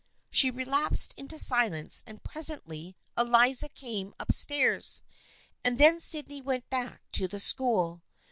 She 0.31 0.49
relapsed 0.49 1.13
into 1.13 1.37
silence 1.37 2.01
and 2.07 2.23
presently 2.23 2.95
Eliza 3.15 3.69
came 3.69 4.15
up 4.19 4.31
stairs, 4.31 5.03
and 5.63 5.77
then 5.77 5.99
Sydney 5.99 6.41
went 6.41 6.67
back 6.71 7.03
to 7.11 7.27
the 7.27 7.39
school. 7.39 8.01